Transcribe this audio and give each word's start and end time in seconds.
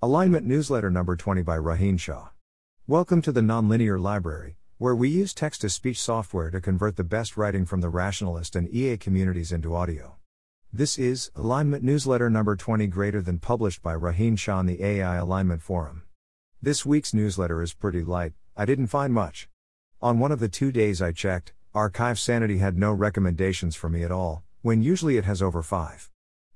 Alignment 0.00 0.46
Newsletter 0.46 0.92
Number 0.92 1.16
20 1.16 1.42
by 1.42 1.56
Rohin 1.56 1.98
Shah. 1.98 2.28
Welcome 2.86 3.20
to 3.20 3.32
the 3.32 3.40
Nonlinear 3.40 4.00
Library, 4.00 4.54
where 4.76 4.94
we 4.94 5.08
use 5.08 5.34
text 5.34 5.62
to 5.62 5.68
speech 5.68 6.00
software 6.00 6.52
to 6.52 6.60
convert 6.60 6.94
the 6.94 7.02
best 7.02 7.36
writing 7.36 7.66
from 7.66 7.80
the 7.80 7.88
rationalist 7.88 8.54
and 8.54 8.72
EA 8.72 8.96
communities 8.96 9.50
into 9.50 9.74
audio. 9.74 10.14
This 10.72 10.98
is 10.98 11.32
Alignment 11.34 11.82
Newsletter 11.82 12.30
Number 12.30 12.54
20 12.54 12.86
greater 12.86 13.20
than 13.20 13.40
published 13.40 13.82
by 13.82 13.96
Rohin 13.96 14.38
Shah 14.38 14.58
on 14.58 14.66
the 14.66 14.84
AI 14.84 15.16
Alignment 15.16 15.62
Forum. 15.62 16.04
This 16.62 16.86
week's 16.86 17.12
newsletter 17.12 17.60
is 17.60 17.74
pretty 17.74 18.04
light, 18.04 18.34
I 18.56 18.66
didn't 18.66 18.86
find 18.86 19.12
much. 19.12 19.48
On 20.00 20.20
one 20.20 20.30
of 20.30 20.38
the 20.38 20.48
two 20.48 20.70
days 20.70 21.02
I 21.02 21.10
checked, 21.10 21.54
Arxiv 21.74 22.18
Sanity 22.18 22.58
had 22.58 22.78
no 22.78 22.92
recommendations 22.92 23.74
for 23.74 23.88
me 23.88 24.04
at 24.04 24.12
all, 24.12 24.44
when 24.62 24.80
usually 24.80 25.16
it 25.16 25.24
has 25.24 25.42
over 25.42 25.60
five. 25.60 26.08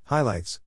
Highlights 0.05 0.61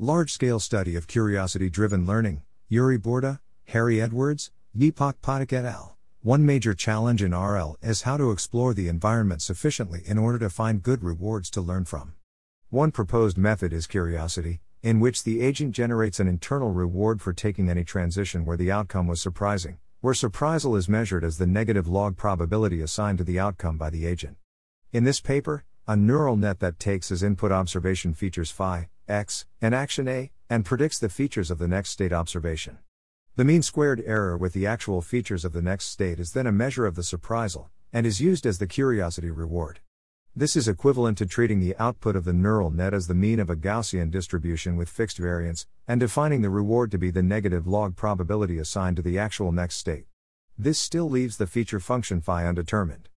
Large 0.00 0.32
scale 0.32 0.60
study 0.60 0.94
of 0.94 1.08
curiosity 1.08 1.68
driven 1.68 2.06
learning, 2.06 2.42
Yuri 2.68 3.00
Burda, 3.00 3.40
Harri 3.68 4.00
Edwards, 4.00 4.52
Deepak 4.76 5.14
Pathak 5.20 5.52
et 5.52 5.64
al. 5.64 5.98
One 6.22 6.46
major 6.46 6.72
challenge 6.72 7.20
in 7.20 7.34
RL 7.34 7.76
is 7.82 8.02
how 8.02 8.16
to 8.16 8.30
explore 8.30 8.74
the 8.74 8.86
environment 8.86 9.42
sufficiently 9.42 10.02
in 10.06 10.16
order 10.16 10.38
to 10.38 10.50
find 10.50 10.84
good 10.84 11.02
rewards 11.02 11.50
to 11.50 11.60
learn 11.60 11.84
from. 11.84 12.14
One 12.70 12.92
proposed 12.92 13.36
method 13.36 13.72
is 13.72 13.88
curiosity, 13.88 14.60
in 14.84 15.00
which 15.00 15.24
the 15.24 15.40
agent 15.40 15.72
generates 15.72 16.20
an 16.20 16.28
internal 16.28 16.70
reward 16.70 17.20
for 17.20 17.32
taking 17.32 17.68
any 17.68 17.82
transition 17.82 18.44
where 18.44 18.56
the 18.56 18.70
outcome 18.70 19.08
was 19.08 19.20
surprising, 19.20 19.78
where 20.00 20.14
surprisal 20.14 20.76
is 20.76 20.88
measured 20.88 21.24
as 21.24 21.38
the 21.38 21.46
negative 21.48 21.88
log 21.88 22.16
probability 22.16 22.80
assigned 22.80 23.18
to 23.18 23.24
the 23.24 23.40
outcome 23.40 23.76
by 23.76 23.90
the 23.90 24.06
agent. 24.06 24.36
In 24.92 25.02
this 25.02 25.20
paper, 25.20 25.64
a 25.88 25.96
neural 25.96 26.36
net 26.36 26.60
that 26.60 26.78
takes 26.78 27.10
as 27.10 27.24
input 27.24 27.50
observation 27.50 28.14
features 28.14 28.52
phi, 28.52 28.90
x, 29.08 29.46
and 29.60 29.74
action 29.74 30.06
a, 30.08 30.30
and 30.50 30.64
predicts 30.64 30.98
the 30.98 31.08
features 31.08 31.50
of 31.50 31.58
the 31.58 31.68
next 31.68 31.90
state 31.90 32.12
observation. 32.12 32.78
The 33.36 33.44
mean 33.44 33.62
squared 33.62 34.02
error 34.06 34.36
with 34.36 34.52
the 34.52 34.66
actual 34.66 35.00
features 35.02 35.44
of 35.44 35.52
the 35.52 35.62
next 35.62 35.86
state 35.86 36.18
is 36.18 36.32
then 36.32 36.46
a 36.46 36.52
measure 36.52 36.86
of 36.86 36.94
the 36.94 37.02
surprisal, 37.02 37.68
and 37.92 38.06
is 38.06 38.20
used 38.20 38.46
as 38.46 38.58
the 38.58 38.66
curiosity 38.66 39.30
reward. 39.30 39.80
This 40.34 40.56
is 40.56 40.68
equivalent 40.68 41.18
to 41.18 41.26
treating 41.26 41.60
the 41.60 41.76
output 41.78 42.16
of 42.16 42.24
the 42.24 42.32
neural 42.32 42.70
net 42.70 42.94
as 42.94 43.06
the 43.06 43.14
mean 43.14 43.40
of 43.40 43.50
a 43.50 43.56
Gaussian 43.56 44.10
distribution 44.10 44.76
with 44.76 44.88
fixed 44.88 45.18
variance, 45.18 45.66
and 45.86 46.00
defining 46.00 46.42
the 46.42 46.50
reward 46.50 46.90
to 46.90 46.98
be 46.98 47.10
the 47.10 47.22
negative 47.22 47.66
log 47.66 47.96
probability 47.96 48.58
assigned 48.58 48.96
to 48.96 49.02
the 49.02 49.18
actual 49.18 49.52
next 49.52 49.76
state. 49.76 50.06
This 50.56 50.78
still 50.78 51.08
leaves 51.08 51.36
the 51.36 51.46
feature 51.46 51.80
function 51.80 52.20
phi 52.20 52.46
undetermined. 52.46 53.08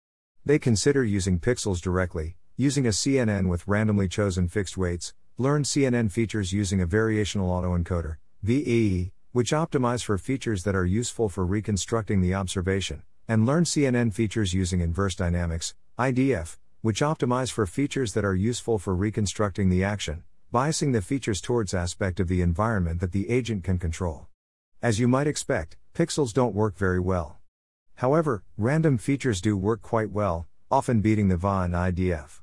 They 0.45 0.59
consider 0.59 1.05
using 1.05 1.39
pixels 1.39 1.81
directly, 1.81 2.37
Using 2.61 2.85
a 2.85 2.91
CNN 2.91 3.49
with 3.49 3.67
randomly 3.67 4.07
chosen 4.07 4.47
fixed 4.47 4.77
weights, 4.77 5.15
learn 5.41 5.63
CNN 5.63 6.13
features 6.13 6.53
using 6.53 6.83
a 6.83 6.87
variational 6.87 7.49
autoencoder, 7.49 8.17
VAE, 8.43 9.11
which 9.33 9.53
optimize 9.53 10.05
for 10.05 10.19
features 10.19 10.65
that 10.65 10.75
are 10.75 10.85
useful 10.85 11.31
for 11.31 11.47
reconstructing 11.47 12.21
the 12.21 12.35
observation, 12.35 13.03
and 13.27 13.47
learn 13.47 13.65
CNN 13.65 14.13
features 14.13 14.53
using 14.53 14.83
inverse 14.83 15.15
dynamics, 15.15 15.75
IDF, 15.99 16.59
which 16.83 17.01
optimize 17.01 17.51
for 17.51 17.65
features 17.65 18.13
that 18.13 18.23
are 18.23 18.35
useful 18.35 18.79
for 18.79 18.95
reconstructing 18.95 19.71
the 19.71 19.83
action, 19.83 20.25
biasing 20.53 20.93
the 20.93 21.01
features 21.01 21.41
towards 21.41 21.73
aspect 21.73 22.21
of 22.21 22.29
the 22.29 22.43
environment 22.43 23.01
that 23.01 23.13
the 23.13 23.31
agent 23.31 23.65
can 23.65 23.79
control. 23.79 24.27
As 24.83 25.01
you 25.01 25.09
might 25.09 25.27
expect, 25.27 25.79
pixels 25.95 26.35
don't 26.35 26.55
work 26.55 26.77
very 26.77 27.01
well. 27.01 27.39
However, 27.95 28.45
random 28.59 28.99
features 28.99 29.41
do 29.41 29.57
work 29.57 29.81
quite 29.81 30.11
well, 30.11 30.47
often 30.71 31.01
beating 31.01 31.29
the 31.29 31.39
VA 31.39 31.63
and 31.63 31.73
IDF. 31.73 32.40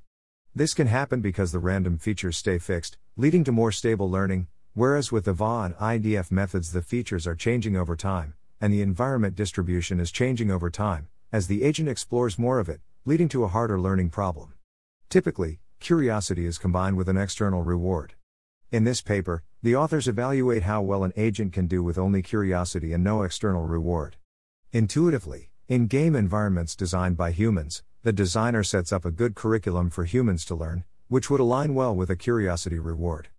This 0.58 0.74
can 0.74 0.88
happen 0.88 1.22
because 1.22 1.52
the 1.52 1.60
random 1.60 2.00
features 2.00 2.36
stay 2.36 2.58
fixed, 2.58 2.98
leading 3.16 3.44
to 3.44 3.52
more 3.52 3.72
stable 3.72 4.10
learning, 4.10 4.48
whereas 4.74 5.12
with 5.12 5.26
the 5.26 5.34
VA 5.34 5.66
and 5.66 5.76
IDF 5.76 6.32
methods 6.32 6.72
the 6.72 6.82
features 6.82 7.28
are 7.28 7.36
changing 7.36 7.76
over 7.78 7.96
time, 7.96 8.34
and 8.60 8.74
the 8.74 8.82
environment 8.82 9.36
distribution 9.36 10.00
is 10.00 10.12
changing 10.12 10.50
over 10.50 10.72
time, 10.72 11.10
as 11.32 11.46
the 11.46 11.62
agent 11.62 11.88
explores 11.88 12.40
more 12.40 12.58
of 12.58 12.70
it, 12.70 12.82
leading 13.06 13.30
to 13.30 13.44
a 13.44 13.50
harder 13.50 13.80
learning 13.80 14.10
problem. 14.10 14.56
Typically, 15.10 15.60
curiosity 15.80 16.48
is 16.48 16.58
combined 16.58 16.98
with 16.98 17.08
an 17.08 17.18
external 17.18 17.62
reward. 17.62 18.16
In 18.72 18.84
this 18.84 19.04
paper, 19.04 19.44
the 19.62 19.76
authors 19.76 20.08
evaluate 20.08 20.64
how 20.64 20.82
well 20.82 21.04
an 21.04 21.14
agent 21.16 21.54
can 21.54 21.68
do 21.68 21.84
with 21.84 22.00
only 22.00 22.24
curiosity 22.24 22.94
and 22.94 23.04
no 23.04 23.22
external 23.22 23.68
reward. 23.68 24.16
Intuitively, 24.72 25.52
in 25.68 25.86
game 25.86 26.16
environments 26.16 26.76
designed 26.76 27.16
by 27.16 27.32
humans, 27.32 27.84
the 28.04 28.14
designer 28.14 28.64
sets 28.64 28.92
up 28.92 29.06
a 29.06 29.12
good 29.12 29.36
curriculum 29.36 29.90
for 29.90 30.06
humans 30.06 30.46
to 30.46 30.56
learn, 30.56 30.84
which 31.08 31.30
would 31.30 31.40
align 31.40 31.74
well 31.74 31.96
with 31.96 32.10
a 32.10 32.16
curiosity 32.16 32.80
reward. 32.80 33.30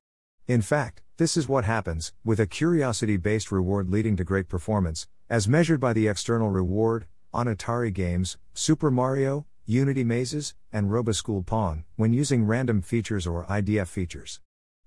In 0.47 0.63
fact, 0.63 1.03
this 1.19 1.37
is 1.37 1.49
what 1.49 1.65
happens, 1.65 2.13
with 2.25 2.41
a 2.41 2.47
curiosity 2.47 3.17
based 3.17 3.53
reward 3.53 3.91
leading 3.91 4.17
to 4.17 4.25
great 4.25 4.49
performance, 4.49 5.07
as 5.29 5.49
measured 5.49 5.81
by 5.81 5.93
the 5.93 6.09
external 6.09 6.51
reward, 6.51 7.07
on 7.33 7.47
Atari 7.47 7.93
games, 7.93 8.39
Super 8.55 8.91
Mario, 8.91 9.47
Unity 9.67 10.05
mazes, 10.05 10.55
and 10.73 10.91
RoboSchool 10.91 11.45
Pong, 11.45 11.85
when 11.97 12.13
using 12.13 12.47
random 12.47 12.81
features 12.81 13.27
or 13.27 13.45
IDF 13.45 13.89
features. 13.89 14.41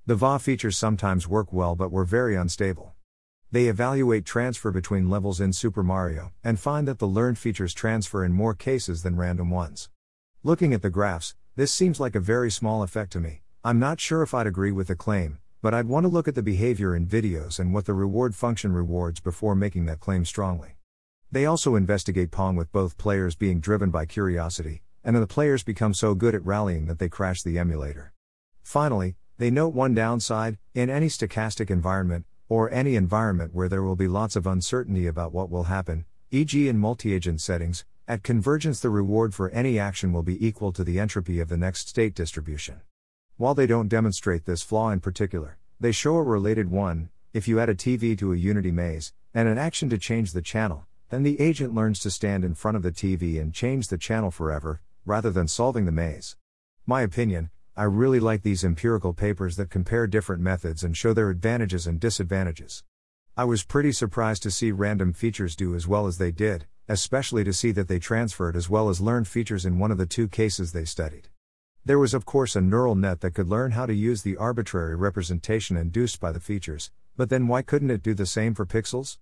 The 0.08 0.16
VA 0.16 0.40
features 0.40 0.78
sometimes 0.78 1.28
work 1.28 1.54
well 1.54 1.76
but 1.76 1.92
were 1.92 2.06
very 2.06 2.36
unstable. 2.36 2.96
They 3.54 3.68
evaluate 3.68 4.24
transfer 4.24 4.72
between 4.72 5.10
levels 5.10 5.42
in 5.42 5.52
Super 5.52 5.84
Mario, 5.84 6.32
and 6.42 6.58
find 6.58 6.88
that 6.88 7.00
the 7.00 7.08
learned 7.08 7.38
features 7.38 7.74
transfer 7.74 8.24
in 8.24 8.32
more 8.32 8.54
cases 8.54 9.04
than 9.04 9.18
random 9.18 9.50
ones. 9.50 9.90
Looking 10.42 10.74
at 10.74 10.82
the 10.82 10.90
graphs, 10.90 11.36
this 11.58 11.74
seems 11.74 12.00
like 12.00 12.16
a 12.16 12.22
very 12.22 12.50
small 12.50 12.82
effect 12.82 13.12
to 13.12 13.20
me. 13.20 13.42
I'm 13.62 13.78
not 13.78 14.00
sure 14.00 14.24
if 14.24 14.34
I'd 14.34 14.48
agree 14.48 14.72
with 14.72 14.88
the 14.88 14.96
claim, 14.96 15.40
but 15.62 15.74
I'd 15.74 15.90
want 15.90 16.06
to 16.06 16.08
look 16.08 16.30
at 16.30 16.36
the 16.36 16.42
behavior 16.42 16.96
in 16.96 17.06
videos 17.06 17.60
and 17.60 17.74
what 17.74 17.84
the 17.84 17.94
reward 17.94 18.36
function 18.36 18.72
rewards 18.72 19.20
before 19.20 19.54
making 19.54 19.86
that 19.88 20.00
claim 20.00 20.24
strongly. 20.24 20.78
They 21.30 21.46
also 21.46 21.76
investigate 21.76 22.32
Pong 22.32 22.56
with 22.56 22.72
both 22.72 22.98
players 22.98 23.36
being 23.36 23.60
driven 23.60 23.92
by 23.92 24.06
curiosity, 24.06 24.82
and 25.04 25.14
the 25.14 25.28
players 25.28 25.62
become 25.62 25.94
so 25.94 26.16
good 26.16 26.36
at 26.36 26.46
rallying 26.46 26.86
that 26.86 27.00
they 27.00 27.10
crash 27.10 27.44
the 27.44 27.60
emulator. 27.60 28.14
Finally, 28.64 29.18
they 29.38 29.52
note 29.52 29.74
one 29.74 29.94
downside 29.94 30.58
in 30.74 30.90
any 30.90 31.08
stochastic 31.08 31.70
environment, 31.70 32.26
or 32.52 32.70
any 32.74 32.98
environment 32.98 33.56
where 33.56 33.70
there 33.70 33.82
will 33.82 33.96
be 33.96 34.10
lots 34.10 34.36
of 34.36 34.46
uncertainty 34.46 35.08
about 35.08 35.32
what 35.32 35.50
will 35.50 35.64
happen, 35.64 36.04
e.g., 36.32 36.68
in 36.68 36.78
multi 36.78 37.14
agent 37.14 37.40
settings, 37.40 37.86
at 38.10 38.24
convergence 38.24 38.82
the 38.82 38.90
reward 38.90 39.34
for 39.34 39.50
any 39.52 39.80
action 39.80 40.12
will 40.12 40.22
be 40.22 40.46
equal 40.46 40.74
to 40.74 40.84
the 40.84 41.00
entropy 41.00 41.40
of 41.40 41.48
the 41.48 41.56
next 41.56 41.88
state 41.88 42.14
distribution. 42.14 42.82
While 43.38 43.56
they 43.56 43.68
don't 43.68 43.88
demonstrate 43.88 44.44
this 44.44 44.64
flaw 44.64 44.90
in 44.90 45.00
particular, 45.00 45.60
they 45.80 45.94
show 45.94 46.18
a 46.18 46.24
related 46.24 46.70
one 46.70 47.08
if 47.32 47.48
you 47.48 47.58
add 47.58 47.70
a 47.70 47.74
TV 47.74 48.18
to 48.18 48.34
a 48.34 48.36
Unity 48.36 48.72
maze, 48.72 49.14
and 49.34 49.48
an 49.48 49.58
action 49.58 49.90
to 49.90 49.98
change 49.98 50.34
the 50.34 50.42
channel, 50.42 50.86
then 51.10 51.24
the 51.24 51.40
agent 51.40 51.74
learns 51.74 52.02
to 52.02 52.12
stand 52.12 52.44
in 52.44 52.54
front 52.54 52.76
of 52.76 52.84
the 52.84 52.92
TV 52.92 53.40
and 53.40 53.54
change 53.54 53.88
the 53.88 53.98
channel 53.98 54.30
forever, 54.30 54.82
rather 55.06 55.30
than 55.30 55.48
solving 55.48 55.86
the 55.86 55.92
maze. 55.94 56.36
My 56.86 57.02
opinion, 57.02 57.50
I 57.82 57.86
really 57.86 58.20
like 58.20 58.44
these 58.44 58.64
empirical 58.64 59.12
papers 59.12 59.56
that 59.56 59.72
compare 59.72 60.06
different 60.06 60.44
methods 60.44 60.84
and 60.84 60.96
show 60.96 61.14
their 61.14 61.32
advantages 61.32 61.88
and 61.88 62.00
disadvantages. 62.00 62.84
I 63.36 63.44
was 63.46 63.64
pretty 63.64 63.92
surprised 63.92 64.44
to 64.44 64.52
see 64.52 64.72
random 64.72 65.14
features 65.14 65.56
do 65.56 65.74
as 65.74 65.88
well 65.88 66.06
as 66.06 66.20
they 66.20 66.30
did, 66.32 66.68
especially 66.88 67.44
to 67.44 67.52
see 67.52 67.72
that 67.72 67.88
they 67.88 67.98
transferred 67.98 68.56
as 68.56 68.70
well 68.70 68.88
as 68.90 69.02
learned 69.02 69.28
features 69.28 69.66
in 69.66 69.80
one 69.80 69.90
of 69.90 69.98
the 69.98 70.06
two 70.06 70.28
cases 70.28 70.74
they 70.74 70.86
studied. 70.86 71.30
There 71.84 71.98
was, 71.98 72.14
of 72.14 72.24
course, 72.24 72.56
a 72.56 72.62
neural 72.62 72.94
net 72.94 73.22
that 73.22 73.34
could 73.34 73.50
learn 73.50 73.72
how 73.72 73.88
to 73.88 73.96
use 73.96 74.22
the 74.22 74.38
arbitrary 74.38 74.96
representation 74.96 75.76
induced 75.76 76.20
by 76.20 76.32
the 76.32 76.40
features, 76.40 76.92
but 77.18 77.32
then 77.32 77.48
why 77.48 77.64
couldn't 77.64 77.90
it 77.90 78.04
do 78.04 78.14
the 78.14 78.28
same 78.28 78.54
for 78.54 78.68
pixels? 78.68 79.18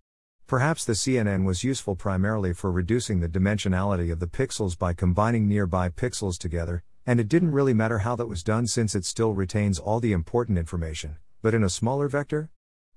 Perhaps 0.49 0.83
the 0.83 0.93
CNN 0.93 1.45
was 1.45 1.63
useful 1.63 1.95
primarily 1.95 2.53
for 2.53 2.71
reducing 2.71 3.19
the 3.19 3.29
dimensionality 3.29 4.11
of 4.11 4.19
the 4.19 4.25
pixels 4.25 4.75
by 4.75 4.93
combining 4.93 5.47
nearby 5.47 5.89
pixels 5.89 6.39
together, 6.39 6.81
and 7.05 7.19
it 7.19 7.27
didn't 7.27 7.51
really 7.51 7.75
matter 7.75 7.99
how 7.99 8.15
that 8.15 8.25
was 8.25 8.41
done 8.41 8.65
since 8.65 8.95
it 8.95 9.05
still 9.05 9.35
retains 9.35 9.77
all 9.77 9.99
the 9.99 10.11
important 10.11 10.57
information, 10.57 11.17
but 11.43 11.53
in 11.53 11.63
a 11.63 11.69
smaller 11.69 12.07
vector? 12.07 12.49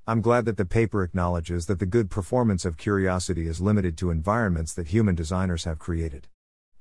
I'm 0.07 0.23
glad 0.23 0.47
that 0.47 0.57
the 0.57 0.65
paper 0.65 1.03
acknowledges 1.03 1.67
that 1.67 1.79
the 1.79 1.85
good 1.85 2.09
performance 2.09 2.65
of 2.65 2.79
curiosity 2.79 3.47
is 3.47 3.61
limited 3.61 3.99
to 3.99 4.11
environments 4.11 4.73
that 4.73 4.89
human 4.89 5.15
designers 5.15 5.65
have 5.65 5.79
created. 5.79 6.29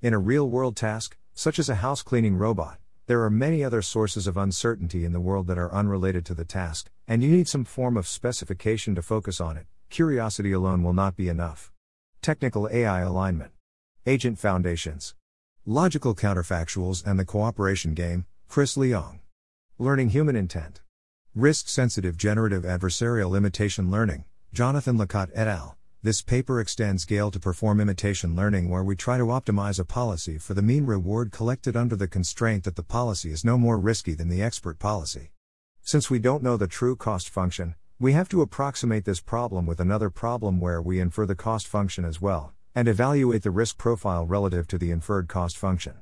In 0.01 0.13
a 0.13 0.19
real 0.19 0.49
world 0.49 0.77
task, 0.77 1.17
such 1.33 1.59
as 1.59 1.67
a 1.67 1.83
house 1.83 2.01
cleaning 2.01 2.37
robot, 2.37 2.79
there 3.07 3.21
are 3.23 3.29
many 3.29 3.61
other 3.61 3.81
sources 3.81 4.25
of 4.25 4.37
uncertainty 4.37 5.03
in 5.03 5.11
the 5.11 5.19
world 5.19 5.47
that 5.47 5.57
are 5.57 5.73
unrelated 5.73 6.25
to 6.27 6.33
the 6.33 6.45
task, 6.45 6.89
and 7.09 7.21
you 7.21 7.29
need 7.29 7.49
some 7.49 7.65
form 7.65 7.97
of 7.97 8.07
specification 8.07 8.95
to 8.95 9.01
focus 9.01 9.41
on 9.41 9.57
it. 9.57 9.65
Curiosity 9.91 10.53
alone 10.53 10.83
will 10.83 10.93
not 10.93 11.17
be 11.17 11.27
enough. 11.27 11.69
Technical 12.21 12.69
AI 12.71 13.01
alignment. 13.01 13.51
Agent 14.05 14.39
foundations. 14.39 15.15
Logical 15.65 16.15
Counterfactuals 16.15 17.05
and 17.05 17.19
the 17.19 17.25
Cooperation 17.25 17.93
Game, 17.93 18.25
Chris 18.47 18.77
Leong. 18.77 19.19
Learning 19.77 20.07
Human 20.07 20.37
Intent. 20.37 20.79
Risk 21.35 21.67
Sensitive 21.67 22.15
Generative 22.15 22.63
Adversarial 22.63 23.35
Imitation 23.35 23.91
Learning, 23.91 24.23
Jonathan 24.53 24.97
Lacotte 24.97 25.31
et 25.35 25.49
al. 25.49 25.75
This 26.01 26.21
paper 26.21 26.61
extends 26.61 27.03
GAIL 27.03 27.29
to 27.29 27.39
perform 27.41 27.81
imitation 27.81 28.33
learning 28.33 28.69
where 28.69 28.85
we 28.85 28.95
try 28.95 29.17
to 29.17 29.25
optimize 29.25 29.77
a 29.77 29.83
policy 29.83 30.37
for 30.37 30.53
the 30.53 30.61
mean 30.61 30.85
reward 30.85 31.33
collected 31.33 31.75
under 31.75 31.97
the 31.97 32.07
constraint 32.07 32.63
that 32.63 32.77
the 32.77 32.81
policy 32.81 33.29
is 33.29 33.43
no 33.43 33.57
more 33.57 33.77
risky 33.77 34.13
than 34.13 34.29
the 34.29 34.41
expert 34.41 34.79
policy. 34.79 35.31
Since 35.81 36.09
we 36.09 36.17
don't 36.17 36.43
know 36.43 36.55
the 36.55 36.67
true 36.67 36.95
cost 36.95 37.27
function, 37.27 37.75
We 38.01 38.13
have 38.13 38.29
to 38.29 38.41
approximate 38.41 39.05
this 39.05 39.21
problem 39.21 39.67
with 39.67 39.79
another 39.79 40.09
problem 40.09 40.59
where 40.59 40.81
we 40.81 40.99
infer 40.99 41.27
the 41.27 41.35
cost 41.35 41.67
function 41.67 42.03
as 42.03 42.19
well, 42.19 42.51
and 42.73 42.87
evaluate 42.87 43.43
the 43.43 43.51
risk 43.51 43.77
profile 43.77 44.25
relative 44.25 44.67
to 44.69 44.79
the 44.79 44.89
inferred 44.89 45.27
cost 45.27 45.55
function. 45.55 45.97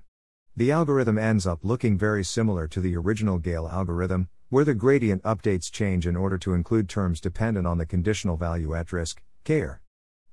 The 0.55 0.71
algorithm 0.71 1.17
ends 1.17 1.45
up 1.45 1.59
looking 1.61 1.97
very 1.97 2.23
similar 2.23 2.69
to 2.69 2.79
the 2.79 2.95
original 2.95 3.37
GAIL 3.37 3.67
algorithm, 3.67 4.29
where 4.47 4.63
the 4.63 4.75
gradient 4.75 5.23
updates 5.23 5.69
change 5.69 6.07
in 6.07 6.15
order 6.15 6.37
to 6.37 6.53
include 6.53 6.87
terms 6.87 7.19
dependent 7.19 7.67
on 7.67 7.77
the 7.77 7.85
conditional 7.85 8.37
value 8.37 8.73
at 8.73 8.93
risk, 8.93 9.21
KR. 9.43 9.81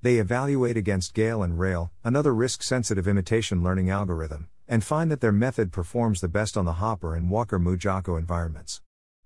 They 0.02 0.18
evaluate 0.18 0.76
against 0.76 1.14
GAIL 1.14 1.42
and 1.42 1.58
RAIL, 1.58 1.90
another 2.04 2.32
risk 2.32 2.62
sensitive 2.62 3.08
imitation 3.08 3.64
learning 3.64 3.90
algorithm, 3.90 4.50
and 4.68 4.84
find 4.84 5.10
that 5.10 5.20
their 5.20 5.32
method 5.32 5.72
performs 5.72 6.20
the 6.20 6.28
best 6.28 6.56
on 6.56 6.64
the 6.64 6.74
Hopper 6.74 7.16
and 7.16 7.28
Walker 7.28 7.58
MuJoCo 7.58 8.16
environments. 8.16 8.82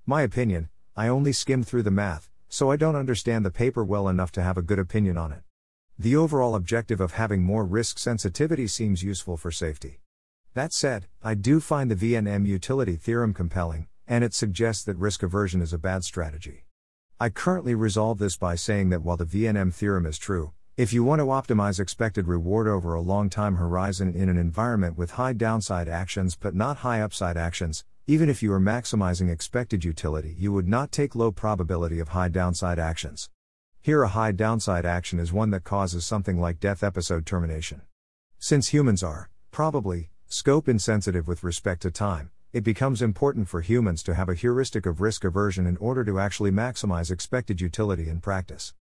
My 0.06 0.22
opinion, 0.22 0.70
I 0.96 1.06
only 1.08 1.32
skimmed 1.32 1.66
through 1.69 1.82
the 1.82 1.90
math, 1.90 2.30
so 2.52 2.70
I 2.70 2.76
don't 2.76 2.97
understand 2.97 3.47
the 3.47 3.50
paper 3.52 3.85
well 3.85 4.08
enough 4.08 4.32
to 4.32 4.43
have 4.43 4.58
a 4.58 4.62
good 4.62 4.81
opinion 4.81 5.17
on 5.17 5.31
it. 5.31 5.43
The 5.97 6.17
overall 6.17 6.56
objective 6.56 7.00
of 7.00 7.12
having 7.12 7.44
more 7.44 7.64
risk 7.64 7.97
sensitivity 7.97 8.67
seems 8.67 9.05
useful 9.05 9.37
for 9.37 9.52
safety. 9.52 10.00
That 10.55 10.73
said, 10.73 11.06
I 11.23 11.35
do 11.35 11.61
find 11.61 11.88
the 11.88 11.94
VNM 11.94 12.47
utility 12.47 12.97
theorem 12.97 13.35
compelling, 13.35 13.87
and 14.08 14.25
it 14.25 14.35
suggests 14.35 14.82
that 14.85 14.97
risk 14.97 15.23
aversion 15.23 15.62
is 15.62 15.73
a 15.73 15.79
bad 15.79 16.02
strategy. 16.02 16.64
I 17.20 17.29
currently 17.29 17.76
resolve 17.76 18.19
this 18.19 18.37
by 18.37 18.56
saying 18.56 18.88
that 18.91 19.03
while 19.03 19.17
the 19.17 19.25
VNM 19.25 19.73
theorem 19.73 20.05
is 20.05 20.19
true, 20.19 20.53
if 20.76 20.93
you 20.93 21.05
want 21.05 21.20
to 21.20 21.26
optimize 21.26 21.79
expected 21.79 22.26
reward 22.26 22.67
over 22.67 22.94
a 22.94 23.00
long 23.00 23.31
time 23.31 23.56
horizon 23.56 24.12
in 24.12 24.29
an 24.29 24.38
environment 24.38 24.99
with 24.99 25.12
high 25.12 25.35
downside 25.35 25.88
actions 25.88 26.35
but 26.35 26.55
not 26.55 26.79
high 26.79 27.00
upside 27.00 27.37
actions, 27.37 27.85
even 28.10 28.28
if 28.28 28.42
you 28.42 28.52
are 28.52 28.58
maximizing 28.58 29.30
expected 29.30 29.84
utility, 29.84 30.34
you 30.36 30.52
would 30.52 30.66
not 30.66 30.90
take 30.90 31.14
low 31.14 31.30
probability 31.30 32.00
of 32.00 32.08
high 32.08 32.26
downside 32.28 32.76
actions. 32.76 33.30
Here, 33.80 34.02
a 34.02 34.08
high 34.08 34.32
downside 34.32 34.84
action 34.84 35.20
is 35.20 35.32
one 35.32 35.50
that 35.50 35.62
causes 35.62 36.04
something 36.04 36.40
like 36.40 36.58
death 36.58 36.82
episode 36.82 37.24
termination. 37.24 37.82
Since 38.40 38.70
humans 38.70 39.04
are, 39.04 39.30
probably, 39.52 40.10
scope 40.26 40.68
insensitive 40.68 41.28
with 41.28 41.44
respect 41.44 41.82
to 41.82 41.92
time, 41.92 42.32
it 42.52 42.64
becomes 42.64 43.00
important 43.00 43.48
for 43.48 43.60
humans 43.60 44.02
to 44.02 44.14
have 44.16 44.28
a 44.28 44.34
heuristic 44.34 44.86
of 44.86 45.00
risk 45.00 45.22
aversion 45.22 45.64
in 45.68 45.76
order 45.76 46.04
to 46.04 46.18
actually 46.18 46.50
maximize 46.50 47.12
expected 47.12 47.60
utility 47.60 48.08
in 48.08 48.20
practice. 48.20 48.74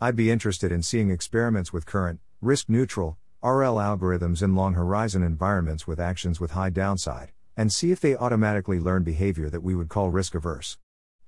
I'd 0.00 0.16
be 0.16 0.28
interested 0.28 0.72
in 0.72 0.82
seeing 0.82 1.08
experiments 1.08 1.72
with 1.72 1.86
current, 1.86 2.18
risk 2.40 2.68
neutral, 2.68 3.16
RL 3.44 3.76
algorithms 3.76 4.42
in 4.42 4.56
long 4.56 4.74
horizon 4.74 5.22
environments 5.22 5.86
with 5.86 6.00
actions 6.00 6.40
with 6.40 6.50
high 6.50 6.70
downside, 6.70 7.30
and 7.56 7.72
see 7.72 7.90
if 7.90 8.00
they 8.00 8.16
automatically 8.16 8.80
learn 8.80 9.02
behavior 9.02 9.50
that 9.50 9.62
we 9.62 9.74
would 9.74 9.88
call 9.88 10.10
risk 10.10 10.34
averse. 10.34 10.78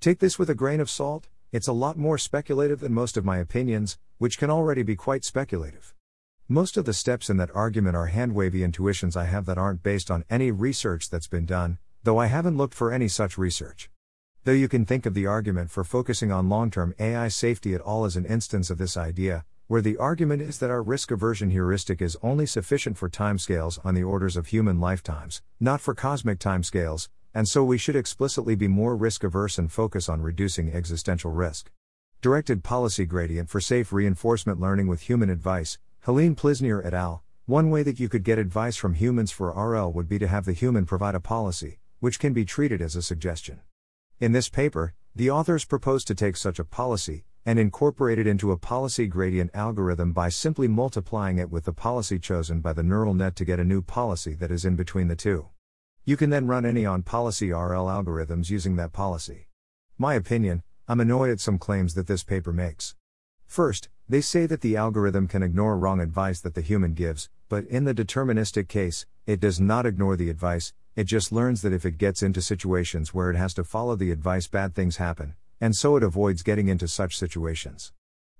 Take 0.00 0.18
this 0.18 0.38
with 0.38 0.50
a 0.50 0.54
grain 0.54 0.80
of 0.80 0.90
salt, 0.90 1.28
it's 1.52 1.68
a 1.68 1.72
lot 1.72 1.96
more 1.96 2.18
speculative 2.18 2.80
than 2.80 2.92
most 2.92 3.16
of 3.16 3.24
my 3.24 3.38
opinions, 3.38 3.98
which 4.18 4.38
can 4.38 4.50
already 4.50 4.82
be 4.82 4.96
quite 4.96 5.24
speculative. 5.24 5.94
Most 6.48 6.76
of 6.76 6.84
the 6.84 6.92
steps 6.92 7.30
in 7.30 7.36
that 7.38 7.54
argument 7.54 7.96
are 7.96 8.06
hand 8.06 8.34
wavy 8.34 8.62
intuitions 8.62 9.16
I 9.16 9.24
have 9.24 9.46
that 9.46 9.56
aren't 9.56 9.82
based 9.82 10.10
on 10.10 10.24
any 10.28 10.50
research 10.50 11.08
that's 11.08 11.28
been 11.28 11.46
done, 11.46 11.78
though 12.02 12.18
I 12.18 12.26
haven't 12.26 12.56
looked 12.56 12.74
for 12.74 12.92
any 12.92 13.08
such 13.08 13.38
research. 13.38 13.88
Though 14.44 14.52
you 14.52 14.68
can 14.68 14.84
think 14.84 15.06
of 15.06 15.14
the 15.14 15.26
argument 15.26 15.70
for 15.70 15.84
focusing 15.84 16.30
on 16.30 16.50
long 16.50 16.70
term 16.70 16.94
AI 16.98 17.28
safety 17.28 17.72
at 17.72 17.80
all 17.80 18.04
as 18.04 18.14
an 18.14 18.26
instance 18.26 18.68
of 18.68 18.76
this 18.76 18.94
idea, 18.94 19.46
where 19.66 19.80
the 19.80 19.96
argument 19.96 20.42
is 20.42 20.58
that 20.58 20.70
our 20.70 20.82
risk 20.82 21.10
aversion 21.10 21.50
heuristic 21.50 22.02
is 22.02 22.18
only 22.22 22.44
sufficient 22.44 22.98
for 22.98 23.08
timescales 23.08 23.78
on 23.82 23.94
the 23.94 24.02
orders 24.02 24.36
of 24.36 24.48
human 24.48 24.78
lifetimes, 24.78 25.40
not 25.58 25.80
for 25.80 25.94
cosmic 25.94 26.38
timescales, 26.38 27.08
and 27.32 27.48
so 27.48 27.64
we 27.64 27.78
should 27.78 27.96
explicitly 27.96 28.54
be 28.54 28.68
more 28.68 28.94
risk 28.94 29.24
averse 29.24 29.56
and 29.56 29.72
focus 29.72 30.08
on 30.08 30.20
reducing 30.20 30.70
existential 30.70 31.30
risk. 31.30 31.70
Directed 32.20 32.62
Policy 32.62 33.06
Gradient 33.06 33.48
for 33.48 33.60
Safe 33.60 33.90
Reinforcement 33.90 34.60
Learning 34.60 34.86
with 34.86 35.02
Human 35.02 35.30
Advice, 35.30 35.78
Helene 36.00 36.36
Plisnier 36.36 36.84
et 36.84 36.92
al. 36.92 37.22
One 37.46 37.70
way 37.70 37.82
that 37.82 37.98
you 37.98 38.10
could 38.10 38.22
get 38.22 38.38
advice 38.38 38.76
from 38.76 38.94
humans 38.94 39.30
for 39.30 39.50
RL 39.50 39.92
would 39.92 40.08
be 40.08 40.18
to 40.18 40.28
have 40.28 40.44
the 40.44 40.52
human 40.52 40.84
provide 40.84 41.14
a 41.14 41.20
policy, 41.20 41.78
which 42.00 42.18
can 42.18 42.34
be 42.34 42.44
treated 42.44 42.82
as 42.82 42.96
a 42.96 43.02
suggestion. 43.02 43.60
In 44.20 44.32
this 44.32 44.50
paper, 44.50 44.94
the 45.16 45.30
authors 45.30 45.64
propose 45.64 46.04
to 46.04 46.14
take 46.14 46.36
such 46.36 46.58
a 46.58 46.64
policy, 46.64 47.24
and 47.46 47.58
incorporate 47.58 48.18
it 48.18 48.26
into 48.26 48.52
a 48.52 48.56
policy 48.56 49.06
gradient 49.06 49.50
algorithm 49.54 50.12
by 50.12 50.28
simply 50.28 50.66
multiplying 50.66 51.38
it 51.38 51.50
with 51.50 51.64
the 51.64 51.72
policy 51.72 52.18
chosen 52.18 52.60
by 52.60 52.72
the 52.72 52.82
neural 52.82 53.12
net 53.12 53.36
to 53.36 53.44
get 53.44 53.60
a 53.60 53.64
new 53.64 53.82
policy 53.82 54.34
that 54.34 54.50
is 54.50 54.64
in 54.64 54.76
between 54.76 55.08
the 55.08 55.16
two. 55.16 55.48
You 56.04 56.16
can 56.16 56.30
then 56.30 56.46
run 56.46 56.64
any 56.64 56.86
on 56.86 57.02
policy 57.02 57.50
RL 57.50 57.86
algorithms 57.86 58.50
using 58.50 58.76
that 58.76 58.92
policy. 58.92 59.48
My 59.98 60.14
opinion, 60.14 60.62
I'm 60.88 61.00
annoyed 61.00 61.30
at 61.30 61.40
some 61.40 61.58
claims 61.58 61.94
that 61.94 62.06
this 62.06 62.24
paper 62.24 62.52
makes. 62.52 62.94
First, 63.46 63.88
they 64.08 64.20
say 64.20 64.46
that 64.46 64.60
the 64.60 64.76
algorithm 64.76 65.28
can 65.28 65.42
ignore 65.42 65.78
wrong 65.78 66.00
advice 66.00 66.40
that 66.40 66.54
the 66.54 66.60
human 66.60 66.94
gives, 66.94 67.30
but 67.48 67.64
in 67.66 67.84
the 67.84 67.94
deterministic 67.94 68.68
case, 68.68 69.06
it 69.26 69.40
does 69.40 69.60
not 69.60 69.86
ignore 69.86 70.16
the 70.16 70.28
advice, 70.28 70.72
it 70.96 71.04
just 71.04 71.32
learns 71.32 71.62
that 71.62 71.72
if 71.72 71.84
it 71.84 71.98
gets 71.98 72.22
into 72.22 72.42
situations 72.42 73.12
where 73.12 73.30
it 73.30 73.36
has 73.36 73.54
to 73.54 73.64
follow 73.64 73.96
the 73.96 74.10
advice, 74.10 74.46
bad 74.46 74.74
things 74.74 74.98
happen, 74.98 75.34
and 75.64 75.74
so 75.74 75.96
it 75.96 76.02
avoids 76.02 76.42
getting 76.42 76.68
into 76.68 76.86
such 76.86 77.16
situations. 77.16 77.90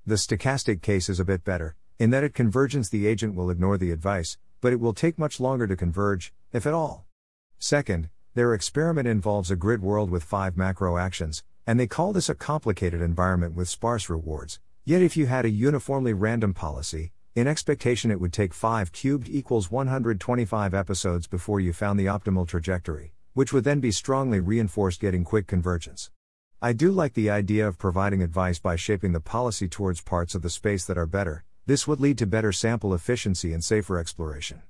The 0.05 0.17
stochastic 0.17 0.83
case 0.83 1.09
is 1.09 1.19
a 1.19 1.25
bit 1.25 1.43
better, 1.43 1.75
in 1.99 2.11
that 2.11 2.23
at 2.23 2.35
convergence 2.35 2.91
the 2.91 3.07
agent 3.07 3.35
will 3.35 3.49
ignore 3.49 3.79
the 3.79 3.93
advice, 3.93 4.37
but 4.61 4.75
it 4.75 4.79
will 4.79 4.93
take 4.93 5.19
much 5.19 5.41
longer 5.41 5.67
to 5.67 5.75
converge, 5.75 6.35
if 6.53 6.67
at 6.67 6.75
all. 6.75 7.07
Second, 7.59 8.11
their 8.35 8.53
experiment 8.53 9.09
involves 9.09 9.51
a 9.51 9.57
grid 9.57 9.81
world 9.81 10.11
with 10.11 10.23
five 10.23 10.59
macro 10.59 10.99
actions, 10.99 11.43
and 11.67 11.81
they 11.81 11.87
call 11.87 12.13
this 12.13 12.29
a 12.29 12.35
complicated 12.35 13.01
environment 13.01 13.55
with 13.55 13.71
sparse 13.71 14.11
rewards. 14.11 14.61
Yet, 14.85 15.01
if 15.01 15.17
you 15.17 15.25
had 15.25 15.47
a 15.47 15.51
uniformly 15.51 16.13
random 16.13 16.53
policy, 16.53 17.13
in 17.35 17.47
expectation 17.47 18.11
it 18.11 18.21
would 18.21 18.35
take 18.35 18.53
5 18.53 18.93
cubed 18.93 19.31
equals 19.31 19.71
125 19.71 20.75
episodes 20.75 21.27
before 21.27 21.59
you 21.59 21.73
found 21.73 21.99
the 21.99 22.05
optimal 22.05 22.47
trajectory, 22.47 23.15
which 23.33 23.51
would 23.51 23.65
then 23.65 23.81
be 23.81 23.91
strongly 23.91 24.41
reinforced 24.41 25.01
getting 25.01 25.25
quick 25.25 25.47
convergence. 25.47 26.11
I 26.65 26.73
do 26.73 26.93
like 26.93 27.13
the 27.13 27.29
idea 27.29 27.69
of 27.69 27.77
providing 27.77 28.23
advice 28.23 28.59
by 28.59 28.77
shaping 28.77 29.13
the 29.13 29.21
policy 29.21 29.69
towards 29.69 30.01
parts 30.01 30.35
of 30.35 30.41
the 30.41 30.49
space 30.49 30.87
that 30.87 30.97
are 30.97 31.05
better, 31.05 31.45
this 31.67 31.87
would 31.87 32.01
lead 32.01 32.17
to 32.17 32.27
better 32.27 32.53
sample 32.53 32.95
efficiency 32.95 33.53
and 33.53 33.63
safer 33.63 33.99
exploration. 33.99 34.63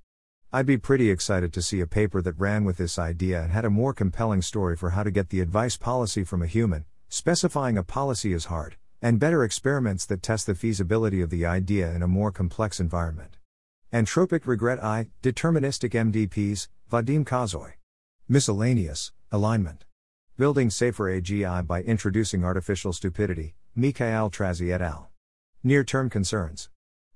I'd 0.52 0.67
be 0.67 0.76
pretty 0.76 1.08
excited 1.08 1.52
to 1.52 1.62
see 1.62 1.79
a 1.79 1.87
paper 1.87 2.20
that 2.20 2.37
ran 2.37 2.64
with 2.64 2.79
this 2.79 2.99
idea 2.99 3.41
and 3.41 3.52
had 3.52 3.64
a 3.64 3.70
more 3.70 3.94
compelling 3.94 4.43
story 4.43 4.76
for 4.76 4.91
how 4.91 5.05
to 5.05 5.12
get 5.12 5.29
the 5.29 5.38
advice 5.38 5.76
policy 5.76 6.25
from 6.25 6.43
a 6.43 6.49
human, 6.49 6.85
specifying 7.08 7.79
a 7.79 7.85
policy 7.85 8.32
is 8.32 8.46
hard, 8.46 8.75
and 9.00 9.20
better 9.20 9.44
experiments 9.44 10.05
that 10.06 10.20
test 10.20 10.46
the 10.46 10.56
feasibility 10.56 11.20
of 11.20 11.31
the 11.31 11.46
idea 11.46 11.93
in 11.93 12.02
a 12.02 12.08
more 12.08 12.32
complex 12.32 12.81
environment. 12.81 13.36
Entropic 13.93 14.48
regret 14.48 14.82
I, 14.82 15.10
deterministic 15.22 15.91
MDPs, 15.91 16.67
Vadim 16.91 17.24
Kosoy. 17.24 17.74
Miscellaneous, 18.29 19.13
alignment. 19.31 19.84
Building 20.36 20.69
Safer 20.69 21.05
AGI 21.05 21.64
by 21.64 21.81
Introducing 21.82 22.43
Artificial 22.43 22.93
Stupidity, 22.93 23.55
Mikhail 23.76 24.31
Trazzi 24.31 24.74
et 24.74 24.82
al. 24.82 25.12
Near 25.62 25.84
term 25.84 26.10
concerns. 26.10 26.70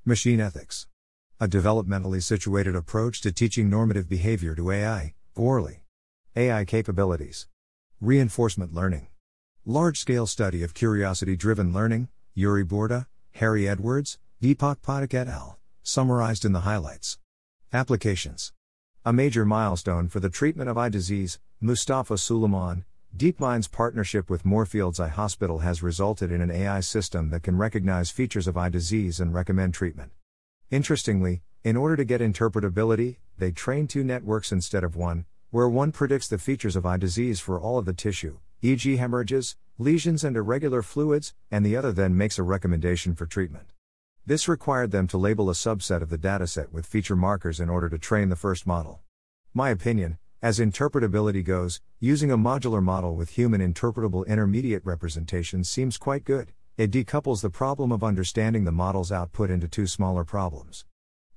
Machine 0.04 0.38
ethics. 0.38 0.86
A 1.40 1.48
developmentally 1.48 2.22
situated 2.22 2.76
approach 2.76 3.20
to 3.22 3.32
teaching 3.32 3.68
normative 3.68 4.08
behavior 4.08 4.54
to 4.54 4.70
AI, 4.70 5.14
Worley. 5.34 5.82
AI 6.36 6.64
capabilities. 6.64 7.48
Reinforcement 8.00 8.72
learning. 8.72 9.08
Large 9.66 9.98
scale 9.98 10.28
study 10.28 10.62
of 10.62 10.72
curiosity 10.72 11.34
driven 11.34 11.72
learning, 11.72 12.06
Yuri 12.34 12.64
Burda, 12.64 13.06
Harri 13.40 13.68
Edwards, 13.68 14.20
Deepak 14.40 14.76
Pathak 14.80 15.12
et 15.12 15.26
al., 15.26 15.58
summarized 15.82 16.44
in 16.44 16.52
the 16.52 16.60
highlights. 16.60 17.18
Applications. 17.72 18.52
A 19.04 19.12
major 19.12 19.44
milestone 19.44 20.06
for 20.06 20.20
the 20.20 20.30
treatment 20.30 20.70
of 20.70 20.78
eye 20.78 20.88
disease, 20.88 21.40
Mustafa 21.60 22.16
Suleyman, 22.16 22.84
DeepMind's 23.16 23.68
partnership 23.68 24.30
with 24.30 24.44
Moorfields 24.44 25.00
Eye 25.00 25.08
Hospital 25.08 25.60
has 25.60 25.82
resulted 25.82 26.30
in 26.30 26.40
an 26.40 26.50
AI 26.50 26.80
system 26.80 27.30
that 27.30 27.42
can 27.42 27.56
recognize 27.56 28.10
features 28.10 28.46
of 28.46 28.56
eye 28.56 28.68
disease 28.68 29.18
and 29.18 29.34
recommend 29.34 29.74
treatment. 29.74 30.12
Interestingly, 30.70 31.42
in 31.64 31.76
order 31.76 31.96
to 31.96 32.04
get 32.04 32.20
interpretability, 32.20 33.16
they 33.38 33.50
train 33.50 33.88
two 33.88 34.04
networks 34.04 34.52
instead 34.52 34.84
of 34.84 34.94
one, 34.94 35.24
where 35.50 35.68
one 35.68 35.90
predicts 35.90 36.28
the 36.28 36.38
features 36.38 36.76
of 36.76 36.86
eye 36.86 36.98
disease 36.98 37.40
for 37.40 37.58
all 37.58 37.78
of 37.78 37.86
the 37.86 37.92
tissue, 37.92 38.38
e.g., 38.62 38.96
hemorrhages, 38.96 39.56
lesions, 39.78 40.22
and 40.22 40.36
irregular 40.36 40.82
fluids, 40.82 41.34
and 41.50 41.64
the 41.66 41.76
other 41.76 41.90
then 41.90 42.16
makes 42.16 42.38
a 42.38 42.42
recommendation 42.42 43.14
for 43.14 43.26
treatment. 43.26 43.72
This 44.26 44.46
required 44.46 44.90
them 44.90 45.08
to 45.08 45.18
label 45.18 45.48
a 45.48 45.54
subset 45.54 46.02
of 46.02 46.10
the 46.10 46.18
dataset 46.18 46.70
with 46.70 46.86
feature 46.86 47.16
markers 47.16 47.58
in 47.58 47.70
order 47.70 47.88
to 47.88 47.98
train 47.98 48.28
the 48.28 48.36
first 48.36 48.66
model. 48.66 49.00
My 49.54 49.70
opinion, 49.70 50.18
as 50.40 50.60
interpretability 50.60 51.42
goes, 51.42 51.80
using 51.98 52.30
a 52.30 52.38
modular 52.38 52.80
model 52.80 53.16
with 53.16 53.30
human 53.30 53.60
interpretable 53.60 54.24
intermediate 54.24 54.84
representations 54.84 55.68
seems 55.68 55.98
quite 55.98 56.24
good. 56.24 56.52
It 56.76 56.92
decouples 56.92 57.42
the 57.42 57.50
problem 57.50 57.90
of 57.90 58.04
understanding 58.04 58.64
the 58.64 58.70
model's 58.70 59.10
output 59.10 59.50
into 59.50 59.66
two 59.66 59.88
smaller 59.88 60.24
problems. 60.24 60.84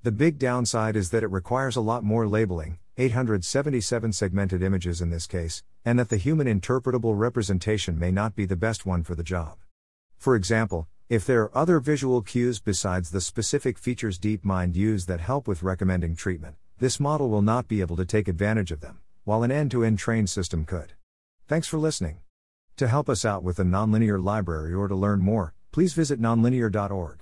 The 0.04 0.12
big 0.12 0.38
downside 0.38 0.96
is 0.96 1.10
that 1.10 1.24
it 1.24 1.32
requires 1.32 1.76
a 1.76 1.82
lot 1.82 2.04
more 2.04 2.28
labeling, 2.28 2.78
877 2.98 4.14
segmented 4.14 4.62
images 4.62 5.02
in 5.02 5.10
this 5.10 5.26
case, 5.26 5.64
and 5.84 5.98
that 5.98 6.10
the 6.10 6.18
human 6.18 6.46
interpretable 6.46 7.18
representation 7.18 7.98
may 7.98 8.12
not 8.12 8.36
be 8.36 8.46
the 8.46 8.56
best 8.56 8.86
one 8.86 9.02
for 9.02 9.16
the 9.16 9.24
job. 9.24 9.58
For 10.18 10.36
example, 10.36 10.88
if 11.10 11.26
there 11.26 11.42
are 11.42 11.58
other 11.58 11.80
visual 11.80 12.22
cues 12.22 12.60
besides 12.60 13.10
the 13.10 13.20
specific 13.20 13.80
features 13.80 14.20
DeepMind 14.20 14.76
use 14.76 15.08
that 15.08 15.22
help 15.22 15.48
with 15.48 15.64
recommending 15.64 16.16
treatment, 16.16 16.56
this 16.82 17.00
model 17.00 17.30
will 17.30 17.44
not 17.44 17.68
be 17.68 17.80
able 17.80 17.96
to 17.96 18.04
take 18.04 18.28
advantage 18.28 18.72
of 18.72 18.82
them, 18.82 18.98
while 19.24 19.44
an 19.44 19.52
end 19.52 19.70
to 19.70 19.84
end 19.84 20.00
trained 20.00 20.28
system 20.32 20.66
could. 20.66 20.94
Thanks 21.48 21.68
for 21.68 21.78
listening. 21.78 22.22
To 22.78 22.88
help 22.88 23.08
us 23.08 23.24
out 23.24 23.44
with 23.44 23.58
the 23.58 23.64
Nonlinear 23.64 24.22
Library 24.22 24.74
or 24.74 24.88
to 24.88 24.96
learn 24.96 25.20
more, 25.20 25.54
please 25.72 25.94
visit 25.94 26.20
nonlinear.org. 26.20 27.20